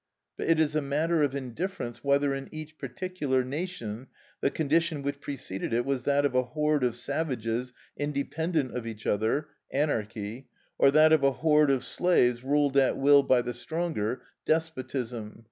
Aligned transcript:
But 0.35 0.47
it 0.47 0.59
is 0.59 0.73
a 0.75 0.81
matter 0.81 1.21
of 1.21 1.35
indifference 1.35 2.03
whether, 2.03 2.33
in 2.33 2.49
each 2.51 2.79
particular 2.79 3.43
nation, 3.43 4.07
the 4.39 4.49
condition 4.49 5.03
which 5.03 5.21
preceded 5.21 5.75
it 5.75 5.85
was 5.85 6.05
that 6.05 6.25
of 6.25 6.33
a 6.33 6.41
horde 6.41 6.83
of 6.83 6.95
savages 6.95 7.71
independent 7.95 8.75
of 8.75 8.87
each 8.87 9.05
other 9.05 9.49
(anarchy), 9.69 10.47
or 10.79 10.89
that 10.89 11.13
of 11.13 11.21
a 11.23 11.33
horde 11.33 11.69
of 11.69 11.85
slaves 11.85 12.43
ruled 12.43 12.77
at 12.77 12.97
will 12.97 13.21
by 13.21 13.43
the 13.43 13.53
stronger 13.53 14.23
(despotism). 14.43 15.39